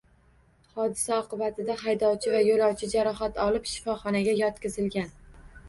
[0.77, 5.17] Hodisa oqibatida haydovchi va yo‘lovchi jarohat olib, shifoxonaga yotqizilgan